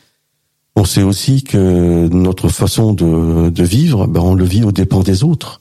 On 0.75 0.85
sait 0.85 1.03
aussi 1.03 1.43
que 1.43 2.09
notre 2.09 2.49
façon 2.49 2.93
de, 2.93 3.63
vivre, 3.63 4.07
ben 4.07 4.21
on 4.21 4.35
le 4.35 4.45
vit 4.45 4.65
aux 4.65 4.73
dépens 4.73 5.01
des 5.01 5.25
autres. 5.25 5.61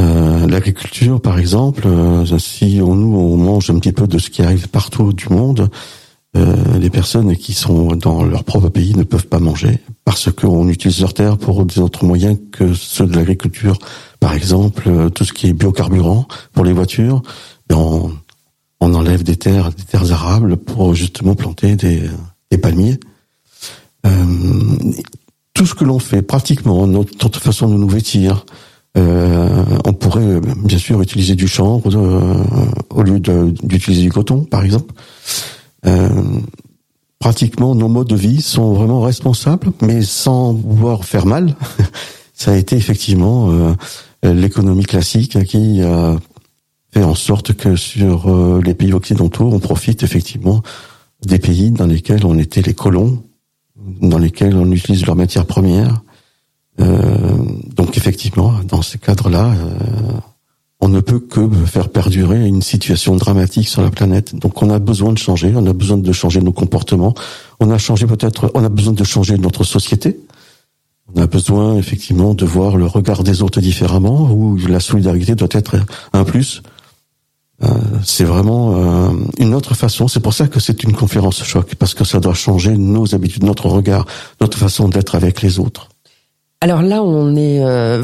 Euh, 0.00 0.46
L'agriculture, 0.46 1.20
par 1.20 1.38
exemple, 1.38 1.84
euh, 1.86 2.38
si 2.38 2.80
on, 2.82 2.94
nous 2.94 3.16
on 3.16 3.36
mange 3.36 3.70
un 3.70 3.78
petit 3.78 3.92
peu 3.92 4.06
de 4.06 4.18
ce 4.18 4.30
qui 4.30 4.42
arrive 4.42 4.68
partout 4.68 5.12
du 5.12 5.28
monde, 5.28 5.70
les 6.80 6.90
personnes 6.90 7.36
qui 7.36 7.52
sont 7.52 7.94
dans 7.94 8.24
leur 8.24 8.42
propre 8.42 8.68
pays 8.68 8.96
ne 8.96 9.04
peuvent 9.04 9.28
pas 9.28 9.38
manger 9.38 9.78
parce 10.04 10.30
qu'on 10.30 10.68
utilise 10.68 11.00
leur 11.00 11.14
terre 11.14 11.38
pour 11.38 11.64
des 11.64 11.78
autres 11.78 12.04
moyens 12.04 12.38
que 12.52 12.74
ceux 12.74 13.06
de 13.06 13.16
l'agriculture. 13.16 13.78
Par 14.20 14.34
exemple, 14.34 14.84
euh, 14.88 15.08
tout 15.10 15.24
ce 15.24 15.32
qui 15.32 15.48
est 15.48 15.52
biocarburant 15.52 16.26
pour 16.52 16.64
les 16.64 16.72
voitures, 16.72 17.22
ben, 17.68 17.76
on, 17.76 18.12
on 18.84 18.94
enlève 18.94 19.22
des 19.22 19.36
terres, 19.36 19.70
des 19.70 19.82
terres 19.84 20.12
arables 20.12 20.56
pour 20.56 20.94
justement 20.94 21.34
planter 21.34 21.76
des, 21.76 22.58
palmiers. 22.58 23.00
Euh, 24.06 24.10
tout 25.54 25.66
ce 25.66 25.74
que 25.74 25.84
l'on 25.84 25.98
fait, 25.98 26.22
pratiquement, 26.22 26.86
notre, 26.86 27.40
façon 27.40 27.68
de 27.68 27.74
nous 27.74 27.88
vêtir, 27.88 28.44
euh, 28.96 29.64
on 29.84 29.92
pourrait 29.92 30.40
bien 30.64 30.78
sûr 30.78 31.00
utiliser 31.00 31.34
du 31.34 31.48
chanvre 31.48 31.90
euh, 31.96 32.44
au 32.90 33.02
lieu 33.02 33.18
d'utiliser 33.18 34.02
du 34.02 34.12
coton, 34.12 34.44
par 34.44 34.64
exemple. 34.64 34.94
Euh, 37.24 37.30
pratiquement 37.30 37.74
nos 37.74 37.88
modes 37.88 38.08
de 38.08 38.16
vie 38.16 38.42
sont 38.42 38.74
vraiment 38.74 39.00
responsables, 39.00 39.72
mais 39.82 40.02
sans 40.02 40.52
vouloir 40.52 41.04
faire 41.04 41.26
mal. 41.26 41.56
Ça 42.34 42.52
a 42.52 42.56
été 42.56 42.76
effectivement 42.76 43.50
euh, 43.50 43.74
l'économie 44.22 44.84
classique 44.84 45.42
qui 45.44 45.82
a 45.82 46.16
fait 46.92 47.04
en 47.04 47.14
sorte 47.14 47.54
que 47.54 47.76
sur 47.76 48.28
euh, 48.28 48.60
les 48.62 48.74
pays 48.74 48.92
occidentaux, 48.92 49.48
on 49.52 49.58
profite 49.58 50.02
effectivement 50.02 50.62
des 51.24 51.38
pays 51.38 51.70
dans 51.70 51.86
lesquels 51.86 52.26
on 52.26 52.38
était 52.38 52.62
les 52.62 52.74
colons, 52.74 53.22
dans 53.76 54.18
lesquels 54.18 54.56
on 54.56 54.70
utilise 54.70 55.06
leurs 55.06 55.16
matières 55.16 55.46
premières. 55.46 56.02
donc 56.78 57.96
effectivement, 57.96 58.52
dans 58.68 58.82
ces 58.82 58.98
cadres-là, 58.98 59.54
on 60.84 60.88
ne 60.88 61.00
peut 61.00 61.18
que 61.18 61.48
faire 61.64 61.88
perdurer 61.88 62.46
une 62.46 62.60
situation 62.60 63.16
dramatique 63.16 63.68
sur 63.68 63.80
la 63.80 63.90
planète. 63.90 64.34
Donc 64.34 64.62
on 64.62 64.68
a 64.68 64.78
besoin 64.78 65.14
de 65.14 65.18
changer, 65.18 65.50
on 65.56 65.66
a 65.66 65.72
besoin 65.72 65.96
de 65.96 66.12
changer 66.12 66.42
nos 66.42 66.52
comportements, 66.52 67.14
on 67.58 67.70
a 67.70 67.78
changé 67.78 68.06
peut-être, 68.06 68.50
on 68.52 68.62
a 68.62 68.68
besoin 68.68 68.92
de 68.92 69.02
changer 69.02 69.38
notre 69.38 69.64
société. 69.64 70.20
On 71.14 71.22
a 71.22 71.26
besoin 71.26 71.78
effectivement 71.78 72.34
de 72.34 72.44
voir 72.44 72.76
le 72.76 72.84
regard 72.84 73.24
des 73.24 73.40
autres 73.40 73.62
différemment, 73.62 74.30
où 74.30 74.58
la 74.58 74.78
solidarité 74.78 75.34
doit 75.34 75.48
être 75.52 75.76
un 76.12 76.24
plus. 76.24 76.62
Euh, 77.62 77.68
c'est 78.04 78.24
vraiment 78.24 78.74
euh, 78.74 79.10
une 79.38 79.54
autre 79.54 79.74
façon. 79.74 80.06
C'est 80.06 80.20
pour 80.20 80.34
ça 80.34 80.48
que 80.48 80.60
c'est 80.60 80.82
une 80.82 80.92
conférence 80.92 81.42
choc, 81.44 81.76
parce 81.76 81.94
que 81.94 82.04
ça 82.04 82.20
doit 82.20 82.34
changer 82.34 82.76
nos 82.76 83.14
habitudes, 83.14 83.44
notre 83.44 83.68
regard, 83.68 84.04
notre 84.38 84.58
façon 84.58 84.90
d'être 84.90 85.14
avec 85.14 85.40
les 85.40 85.58
autres. 85.58 85.88
Alors 86.64 86.80
là, 86.80 87.02
on 87.02 87.36
est, 87.36 87.62
euh, 87.62 88.02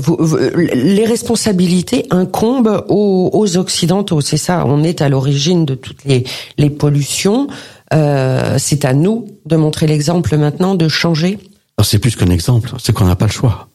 les 0.74 1.06
responsabilités 1.06 2.04
incombent 2.10 2.84
aux, 2.90 3.56
occidentaux, 3.56 4.20
c'est 4.20 4.36
ça. 4.36 4.66
On 4.66 4.84
est 4.84 5.00
à 5.00 5.08
l'origine 5.08 5.64
de 5.64 5.74
toutes 5.74 6.04
les, 6.04 6.24
les 6.58 6.68
pollutions. 6.68 7.48
Euh, 7.94 8.56
c'est 8.58 8.84
à 8.84 8.92
nous 8.92 9.28
de 9.46 9.56
montrer 9.56 9.86
l'exemple 9.86 10.36
maintenant, 10.36 10.74
de 10.74 10.88
changer. 10.88 11.38
c'est 11.82 11.98
plus 11.98 12.16
qu'un 12.16 12.28
exemple, 12.28 12.72
c'est 12.78 12.92
qu'on 12.92 13.06
n'a 13.06 13.16
pas 13.16 13.24
le 13.24 13.32
choix. 13.32 13.68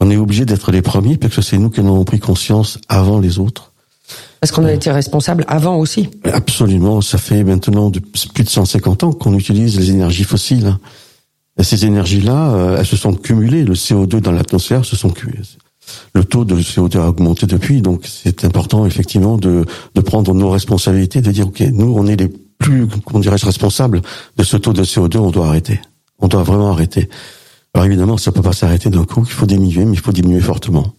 On 0.00 0.10
est 0.10 0.16
obligé 0.16 0.46
d'être 0.46 0.72
les 0.72 0.80
premiers 0.80 1.18
parce 1.18 1.36
que 1.36 1.42
c'est 1.42 1.58
nous 1.58 1.68
qui 1.68 1.80
en 1.80 1.86
avons 1.86 2.04
pris 2.04 2.20
conscience 2.20 2.78
avant 2.88 3.20
les 3.20 3.38
autres. 3.38 3.72
Parce 4.40 4.50
qu'on 4.50 4.64
a 4.64 4.72
été 4.72 4.90
responsable 4.90 5.44
avant 5.46 5.76
aussi. 5.76 6.08
Absolument, 6.24 7.02
ça 7.02 7.18
fait 7.18 7.44
maintenant 7.44 7.90
plus 7.90 8.44
de 8.44 8.48
150 8.48 9.04
ans 9.04 9.12
qu'on 9.12 9.36
utilise 9.36 9.78
les 9.78 9.90
énergies 9.90 10.24
fossiles 10.24 10.78
ces 11.62 11.84
énergies-là, 11.84 12.52
euh, 12.52 12.76
elles 12.78 12.86
se 12.86 12.96
sont 12.96 13.12
cumulées. 13.14 13.64
Le 13.64 13.74
CO2 13.74 14.20
dans 14.20 14.32
l'atmosphère 14.32 14.84
se 14.84 14.96
sont 14.96 15.10
cumulées. 15.10 15.42
Le 16.14 16.24
taux 16.24 16.44
de 16.44 16.56
CO2 16.56 16.98
a 16.98 17.08
augmenté 17.08 17.46
depuis, 17.46 17.82
donc 17.82 18.02
c'est 18.06 18.44
important 18.44 18.86
effectivement 18.86 19.38
de, 19.38 19.64
de 19.94 20.00
prendre 20.00 20.32
nos 20.34 20.50
responsabilités, 20.50 21.20
de 21.20 21.32
dire 21.32 21.48
ok, 21.48 21.60
nous 21.72 21.92
on 21.96 22.06
est 22.06 22.16
les 22.16 22.28
plus, 22.28 22.86
comment 23.04 23.20
dirais-je, 23.20 23.46
responsables 23.46 24.02
de 24.36 24.44
ce 24.44 24.56
taux 24.56 24.72
de 24.72 24.84
CO2, 24.84 25.18
on 25.18 25.30
doit 25.30 25.48
arrêter. 25.48 25.80
On 26.20 26.28
doit 26.28 26.42
vraiment 26.42 26.70
arrêter. 26.70 27.08
Alors 27.74 27.86
évidemment, 27.86 28.16
ça 28.16 28.30
peut 28.30 28.42
pas 28.42 28.52
s'arrêter 28.52 28.90
d'un 28.90 29.04
coup, 29.04 29.24
il 29.24 29.32
faut 29.32 29.46
diminuer, 29.46 29.84
mais 29.84 29.94
il 29.94 30.00
faut 30.00 30.12
diminuer 30.12 30.40
fortement. 30.40 30.92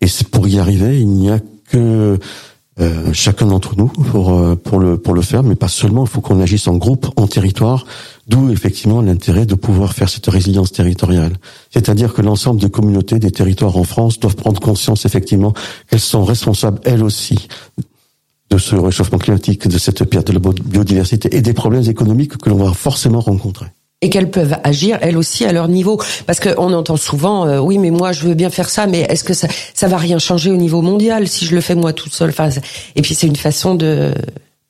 Et 0.00 0.06
pour 0.30 0.48
y 0.48 0.58
arriver, 0.58 1.00
il 1.00 1.08
n'y 1.08 1.30
a 1.30 1.38
que 1.70 2.18
euh, 2.80 3.12
chacun 3.12 3.46
d'entre 3.46 3.76
nous 3.76 3.86
pour 3.86 4.32
euh, 4.32 4.56
pour 4.56 4.80
le 4.80 4.98
pour 4.98 5.14
le 5.14 5.22
faire, 5.22 5.44
mais 5.44 5.54
pas 5.54 5.68
seulement. 5.68 6.04
Il 6.04 6.10
faut 6.10 6.20
qu'on 6.20 6.40
agisse 6.40 6.66
en 6.66 6.76
groupe, 6.76 7.08
en 7.16 7.26
territoire. 7.26 7.86
D'où 8.26 8.50
effectivement 8.50 9.02
l'intérêt 9.02 9.44
de 9.44 9.54
pouvoir 9.54 9.92
faire 9.92 10.08
cette 10.08 10.26
résilience 10.26 10.72
territoriale. 10.72 11.34
C'est-à-dire 11.70 12.14
que 12.14 12.22
l'ensemble 12.22 12.60
des 12.60 12.70
communautés, 12.70 13.18
des 13.18 13.30
territoires 13.30 13.76
en 13.76 13.84
France 13.84 14.18
doivent 14.18 14.36
prendre 14.36 14.60
conscience 14.60 15.04
effectivement 15.04 15.52
qu'elles 15.90 16.00
sont 16.00 16.24
responsables 16.24 16.80
elles 16.84 17.02
aussi 17.02 17.48
de 18.50 18.58
ce 18.58 18.76
réchauffement 18.76 19.18
climatique, 19.18 19.68
de 19.68 19.78
cette 19.78 20.04
perte 20.04 20.28
de 20.28 20.32
la 20.32 20.38
biodiversité 20.38 21.36
et 21.36 21.42
des 21.42 21.52
problèmes 21.52 21.88
économiques 21.88 22.38
que 22.38 22.48
l'on 22.48 22.56
va 22.56 22.72
forcément 22.72 23.20
rencontrer. 23.20 23.66
Et 24.00 24.10
qu'elles 24.10 24.30
peuvent 24.30 24.56
agir 24.64 24.98
elles 25.02 25.16
aussi 25.16 25.44
à 25.44 25.52
leur 25.52 25.68
niveau. 25.68 26.00
Parce 26.26 26.40
qu'on 26.40 26.72
entend 26.72 26.96
souvent 26.96 27.46
euh, 27.46 27.58
oui 27.58 27.78
mais 27.78 27.90
moi 27.90 28.12
je 28.12 28.26
veux 28.26 28.34
bien 28.34 28.50
faire 28.50 28.70
ça 28.70 28.86
mais 28.86 29.00
est-ce 29.00 29.24
que 29.24 29.34
ça 29.34 29.48
ça 29.74 29.88
va 29.88 29.98
rien 29.98 30.18
changer 30.18 30.50
au 30.50 30.56
niveau 30.56 30.82
mondial 30.82 31.28
si 31.28 31.44
je 31.46 31.54
le 31.54 31.60
fais 31.60 31.74
moi 31.74 31.92
toute 31.92 32.12
seule? 32.12 32.30
Enfin, 32.30 32.48
et 32.96 33.02
puis 33.02 33.14
c'est 33.14 33.26
une 33.26 33.36
façon 33.36 33.74
de 33.74 34.14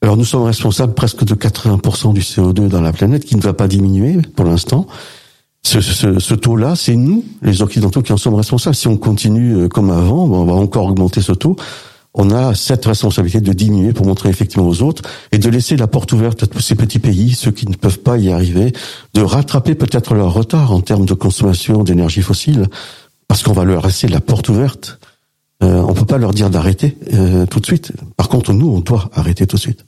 alors 0.05 0.19
nous 0.19 0.25
sommes 0.27 0.43
responsables 0.43 0.93
presque 0.93 1.25
de 1.25 1.35
80% 1.35 2.13
du 2.13 2.21
CO2 2.21 2.69
dans 2.69 2.83
la 2.83 2.93
planète 2.93 3.25
qui 3.25 3.37
ne 3.37 3.41
va 3.41 3.55
pas 3.55 3.69
diminuer 3.69 4.19
pour 4.37 4.45
l'instant 4.45 4.87
ce, 5.63 5.81
ce, 5.81 6.19
ce 6.19 6.35
taux-là, 6.35 6.77
c'est 6.77 6.95
nous, 6.95 7.25
les 7.41 7.63
Occidentaux, 7.63 8.03
qui 8.03 8.13
en 8.13 8.19
sommes 8.19 8.35
responsables. 8.35 8.77
Si 8.77 8.87
on 8.87 8.99
continue 8.99 9.57
euh, 9.57 9.69
comme 9.69 9.89
avant, 9.91 10.25
on 10.25 10.45
va 10.45 10.53
encore 10.53 10.89
augmenter 10.89 11.23
ce 11.23 11.33
taux. 11.33 11.57
on 12.13 12.31
a 12.31 12.55
cette 12.55 12.85
responsabilité 12.85 13.41
de 13.41 13.53
diminuer 13.55 13.95
pour 13.95 14.05
montrer 14.05 14.29
effectivement 14.29 14.69
aux 14.69 14.83
autres 14.83 15.03
et 15.33 15.39
de 15.39 15.49
laisser 15.49 15.79
la 15.79 15.87
porte 15.87 16.13
ouverte 16.13 16.43
à 16.43 16.47
tous 16.47 16.61
ces 16.61 16.75
petits 16.75 16.99
pays, 16.99 17.33
ceux 17.33 17.51
qui 17.51 17.67
ne 17.67 17.75
peuvent 17.75 18.01
pas 18.01 18.19
y 18.19 18.31
arriver, 18.31 18.75
de 19.15 19.23
rattraper 19.23 19.75
peut-être 19.75 20.15
leur 20.15 20.35
retard 20.35 20.71
en 20.71 20.83
termes 20.83 21.07
de 21.07 21.15
consommation 21.15 21.83
d'énergie 21.83 22.21
fossile, 22.21 22.67
parce 23.27 23.43
qu'on 23.43 23.55
va 23.55 23.65
leur 23.65 23.87
laisser 23.87 24.07
la 24.07 24.21
porte 24.21 24.51
ouverte. 24.51 24.99
Euh, 25.63 25.83
on 25.89 25.95
peut 25.95 26.05
pas 26.05 26.19
leur 26.19 26.35
dire 26.35 26.51
d'arrêter 26.51 26.99
euh, 27.15 27.47
tout 27.47 27.61
de 27.61 27.67
suite. 27.67 27.93
Par 28.19 28.29
contre, 28.29 28.53
nous, 28.53 28.69
on 28.69 28.81
doit 28.81 29.09
arrêter 29.15 29.47
tout 29.47 29.57
de 29.57 29.63
suite. 29.63 29.87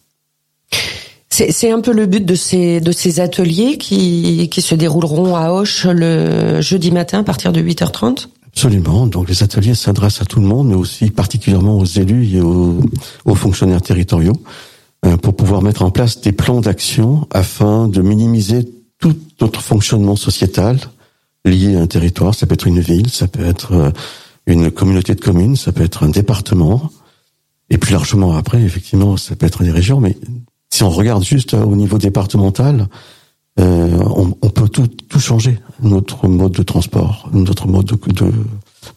C'est 1.36 1.70
un 1.70 1.82
peu 1.82 1.92
le 1.92 2.06
but 2.06 2.24
de 2.24 2.34
ces 2.34 2.80
de 2.80 2.92
ces 2.92 3.20
ateliers 3.20 3.76
qui 3.76 4.48
qui 4.48 4.62
se 4.62 4.74
dérouleront 4.74 5.36
à 5.36 5.50
Auch 5.50 5.84
le 5.84 6.62
jeudi 6.62 6.90
matin 6.90 7.18
à 7.18 7.24
partir 7.24 7.52
de 7.52 7.60
8h30. 7.60 8.28
Absolument. 8.46 9.06
Donc 9.06 9.28
les 9.28 9.42
ateliers 9.42 9.74
s'adressent 9.74 10.22
à 10.22 10.24
tout 10.24 10.40
le 10.40 10.46
monde, 10.46 10.68
mais 10.68 10.74
aussi 10.74 11.10
particulièrement 11.10 11.76
aux 11.78 11.84
élus 11.84 12.36
et 12.36 12.40
aux, 12.40 12.80
aux 13.26 13.34
fonctionnaires 13.34 13.82
territoriaux, 13.82 14.32
euh, 15.04 15.18
pour 15.18 15.36
pouvoir 15.36 15.60
mettre 15.60 15.82
en 15.82 15.90
place 15.90 16.22
des 16.22 16.32
plans 16.32 16.62
d'action 16.62 17.28
afin 17.30 17.86
de 17.86 18.00
minimiser 18.00 18.66
tout 18.98 19.14
notre 19.42 19.60
fonctionnement 19.60 20.16
sociétal 20.16 20.78
lié 21.44 21.76
à 21.76 21.82
un 21.82 21.86
territoire. 21.86 22.34
Ça 22.34 22.46
peut 22.46 22.54
être 22.54 22.66
une 22.66 22.80
ville, 22.80 23.10
ça 23.10 23.28
peut 23.28 23.44
être 23.44 23.72
euh, 23.72 23.90
une 24.46 24.70
communauté 24.70 25.14
de 25.14 25.20
communes, 25.20 25.56
ça 25.56 25.72
peut 25.72 25.84
être 25.84 26.02
un 26.02 26.08
département, 26.08 26.90
et 27.68 27.76
plus 27.76 27.92
largement 27.92 28.36
après, 28.36 28.62
effectivement, 28.62 29.18
ça 29.18 29.36
peut 29.36 29.44
être 29.44 29.64
des 29.64 29.70
régions. 29.70 30.00
Mais 30.00 30.16
si 30.76 30.82
on 30.82 30.90
regarde 30.90 31.24
juste 31.24 31.54
euh, 31.54 31.62
au 31.62 31.74
niveau 31.74 31.96
départemental, 31.96 32.88
euh, 33.58 33.98
on, 34.14 34.36
on, 34.42 34.50
peut 34.50 34.68
tout, 34.68 34.86
tout, 34.86 35.18
changer. 35.18 35.58
Notre 35.82 36.28
mode 36.28 36.52
de 36.52 36.62
transport, 36.62 37.30
notre 37.32 37.66
mode 37.66 37.86
de, 37.86 37.96
de, 38.12 38.30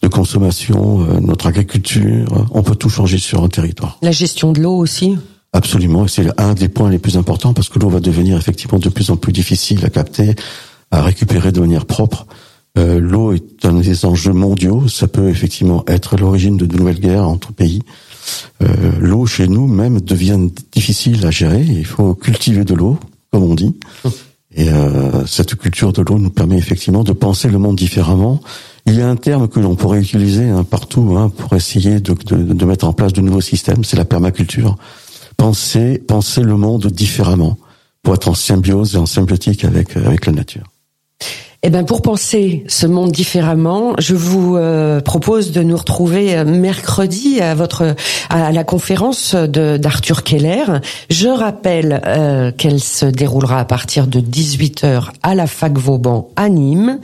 de 0.02 0.08
consommation, 0.10 1.02
euh, 1.02 1.22
notre 1.22 1.48
agriculture, 1.48 2.48
on 2.52 2.64
peut 2.64 2.76
tout 2.76 2.90
changer 2.90 3.18
sur 3.18 3.44
un 3.44 3.48
territoire. 3.48 3.98
La 4.02 4.12
gestion 4.12 4.52
de 4.52 4.60
l'eau 4.60 4.76
aussi 4.76 5.18
Absolument, 5.54 6.06
c'est 6.08 6.28
un 6.38 6.54
des 6.54 6.68
points 6.68 6.90
les 6.90 7.00
plus 7.00 7.16
importants 7.16 7.54
parce 7.54 7.70
que 7.70 7.80
l'eau 7.80 7.90
va 7.90 8.02
devenir 8.02 8.38
effectivement 8.38 8.78
de 8.78 8.90
plus 8.90 9.10
en 9.10 9.16
plus 9.16 9.32
difficile 9.32 9.84
à 9.86 9.90
capter, 9.90 10.36
à 10.92 11.02
récupérer 11.02 11.54
de 11.54 11.62
manière 11.62 11.86
propre. 11.86 12.28
Euh, 12.78 13.00
l'eau 13.00 13.32
est 13.32 13.66
un 13.66 13.74
des 13.74 14.06
enjeux 14.06 14.34
mondiaux, 14.34 14.88
ça 14.88 15.08
peut 15.08 15.30
effectivement 15.30 15.84
être 15.88 16.18
l'origine 16.18 16.58
de 16.58 16.66
nouvelles 16.66 17.00
guerres 17.00 17.28
entre 17.28 17.52
pays. 17.52 17.82
Euh, 18.62 18.92
l'eau 19.00 19.26
chez 19.26 19.48
nous 19.48 19.68
même 19.68 20.02
devient 20.02 20.40
difficile 20.72 21.26
à 21.26 21.32
gérer, 21.32 21.62
il 21.62 21.86
faut 21.86 22.16
cultiver 22.16 22.66
de 22.66 22.74
l'eau, 22.74 22.98
comme 23.32 23.44
on 23.44 23.56
dit. 23.56 23.76
Et 24.56 24.70
euh, 24.70 25.26
cette 25.26 25.56
culture 25.56 25.94
de 25.94 26.02
l'eau 26.02 26.18
nous 26.18 26.32
permet 26.32 26.58
effectivement 26.58 27.04
de 27.04 27.14
penser 27.14 27.50
le 27.50 27.60
monde 27.60 27.76
différemment. 27.76 28.42
Il 28.86 28.96
y 28.96 29.02
a 29.02 29.10
un 29.10 29.16
terme 29.16 29.48
que 29.48 29.60
l'on 29.60 29.76
pourrait 29.76 30.00
utiliser 30.00 30.50
hein, 30.50 30.64
partout 30.64 31.16
hein, 31.18 31.30
pour 31.30 31.54
essayer 31.56 32.00
de, 32.00 32.14
de, 32.14 32.54
de, 32.54 32.66
mettre 32.66 32.88
en 32.88 32.94
place 32.94 33.14
de 33.14 33.22
nouveaux 33.22 33.42
systèmes, 33.42 33.84
c'est 33.84 33.98
la 33.98 34.06
permaculture. 34.06 34.76
Penser, 35.38 36.00
penser 36.00 36.42
le 36.42 36.58
monde 36.58 36.88
différemment 36.88 37.58
pour 38.02 38.16
être 38.16 38.28
en 38.28 38.34
symbiose 38.34 38.96
et 38.96 38.98
en 38.98 39.06
symbiotique 39.06 39.64
avec, 39.64 39.96
avec 39.96 40.26
la 40.26 40.32
nature. 40.32 40.64
Eh 41.62 41.70
ben 41.70 41.84
pour 41.84 42.02
penser 42.02 42.64
ce 42.70 42.88
monde 42.88 43.12
différemment, 43.12 43.94
je 43.98 44.16
vous 44.16 44.56
euh, 44.56 45.02
propose 45.02 45.52
de 45.52 45.62
nous 45.62 45.76
retrouver 45.76 46.38
euh, 46.38 46.46
mercredi 46.46 47.42
à 47.42 47.54
votre 47.54 47.96
à 48.30 48.54
la 48.54 48.64
conférence 48.64 49.36
d'Arthur 49.36 50.24
Keller. 50.24 50.64
Je 51.10 51.28
rappelle 51.28 52.02
euh, 52.06 52.54
qu'elle 52.54 52.80
se 52.80 53.06
déroulera 53.06 53.60
à 53.60 53.66
partir 53.66 54.08
de 54.08 54.22
18h 54.22 55.10
à 55.22 55.36
la 55.36 55.48
Fac 55.48 55.78
Vauban 55.78 56.30
à 56.38 56.48
Nîmes. 56.48 57.02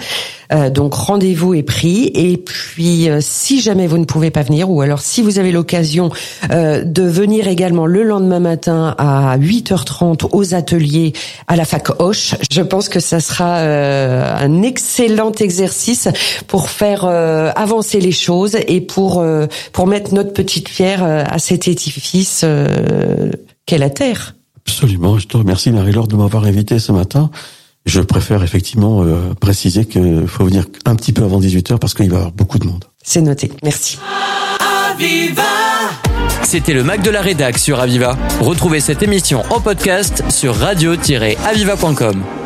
Euh, 0.53 0.69
donc 0.69 0.93
rendez-vous 0.93 1.53
est 1.53 1.63
pris. 1.63 2.11
Et 2.13 2.37
puis 2.37 3.09
euh, 3.09 3.19
si 3.21 3.61
jamais 3.61 3.87
vous 3.87 3.97
ne 3.97 4.05
pouvez 4.05 4.31
pas 4.31 4.43
venir, 4.43 4.69
ou 4.69 4.81
alors 4.81 4.99
si 4.99 5.21
vous 5.21 5.39
avez 5.39 5.51
l'occasion 5.51 6.11
euh, 6.51 6.83
de 6.83 7.03
venir 7.03 7.47
également 7.47 7.85
le 7.85 8.03
lendemain 8.03 8.39
matin 8.39 8.95
à 8.97 9.37
8h30 9.37 10.29
aux 10.31 10.53
ateliers 10.53 11.13
à 11.47 11.55
la 11.55 11.65
fac 11.65 11.99
Hoche, 11.99 12.35
je 12.51 12.61
pense 12.61 12.89
que 12.89 12.99
ça 12.99 13.19
sera 13.19 14.44
un 14.45 14.61
excellent 14.61 15.31
exercice 15.31 16.07
pour 16.47 16.69
faire 16.69 17.05
avancer 17.05 17.99
les 17.99 18.11
choses 18.11 18.57
et 18.67 18.81
pour 18.81 19.25
pour 19.71 19.87
mettre 19.87 20.13
notre 20.13 20.33
petite 20.33 20.69
pierre 20.69 21.03
à 21.03 21.39
cet 21.39 21.67
édifice 21.67 22.45
qu'est 23.65 23.77
la 23.77 23.89
Terre. 23.89 24.35
Absolument. 24.67 25.19
Je 25.19 25.27
te 25.27 25.37
remercie 25.37 25.71
Marie-Laure 25.71 26.07
de 26.07 26.15
m'avoir 26.15 26.45
invité 26.45 26.79
ce 26.79 26.91
matin. 26.91 27.29
Je 27.85 28.01
préfère 28.01 28.41
effectivement 28.41 29.03
euh, 29.03 29.33
préciser 29.39 29.85
qu'il 29.85 30.27
faut 30.27 30.45
venir 30.45 30.65
un 30.85 30.95
petit 30.95 31.13
peu 31.13 31.23
avant 31.23 31.39
18h 31.39 31.77
parce 31.77 31.93
qu'il 31.93 32.09
va 32.09 32.15
y 32.15 32.17
avoir 32.17 32.31
beaucoup 32.31 32.57
de 32.57 32.65
monde. 32.65 32.83
C'est 33.03 33.21
noté. 33.21 33.51
Merci. 33.63 33.99
C'était 36.43 36.73
le 36.73 36.83
Mac 36.83 37.03
de 37.03 37.11
la 37.11 37.21
Rédac 37.21 37.59
sur 37.59 37.79
Aviva. 37.79 38.17
Retrouvez 38.41 38.79
cette 38.79 39.03
émission 39.03 39.43
en 39.51 39.59
podcast 39.59 40.23
sur 40.29 40.55
radio-aviva.com. 40.55 42.44